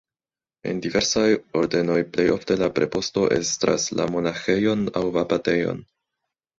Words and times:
En 0.69 0.79
diversaj 0.85 1.25
ordenoj 1.61 1.99
plej 2.17 2.27
ofte 2.37 2.59
la 2.63 2.71
preposto 2.81 3.29
estras 3.39 3.89
la 4.01 4.11
monaĥejon 4.19 4.87
aŭ 5.05 5.09
abatejon. 5.27 5.89